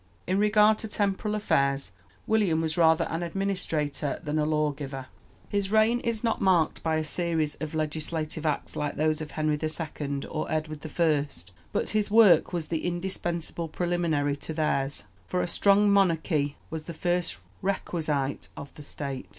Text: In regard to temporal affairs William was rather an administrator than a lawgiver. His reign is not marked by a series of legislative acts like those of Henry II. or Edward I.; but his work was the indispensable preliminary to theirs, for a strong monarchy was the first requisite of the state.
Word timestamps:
In 0.25 0.39
regard 0.39 0.79
to 0.79 0.87
temporal 0.87 1.35
affairs 1.35 1.91
William 2.25 2.59
was 2.59 2.75
rather 2.75 3.05
an 3.05 3.21
administrator 3.21 4.19
than 4.23 4.39
a 4.39 4.47
lawgiver. 4.47 5.05
His 5.47 5.71
reign 5.71 5.99
is 5.99 6.23
not 6.23 6.41
marked 6.41 6.81
by 6.81 6.95
a 6.95 7.03
series 7.03 7.53
of 7.61 7.75
legislative 7.75 8.43
acts 8.43 8.75
like 8.75 8.95
those 8.95 9.21
of 9.21 9.29
Henry 9.29 9.59
II. 9.61 10.25
or 10.27 10.51
Edward 10.51 10.83
I.; 10.99 11.25
but 11.71 11.89
his 11.89 12.09
work 12.09 12.51
was 12.51 12.69
the 12.69 12.83
indispensable 12.83 13.67
preliminary 13.67 14.35
to 14.37 14.55
theirs, 14.55 15.03
for 15.27 15.39
a 15.39 15.45
strong 15.45 15.91
monarchy 15.91 16.57
was 16.71 16.85
the 16.85 16.95
first 16.95 17.37
requisite 17.61 18.47
of 18.57 18.73
the 18.73 18.81
state. 18.81 19.29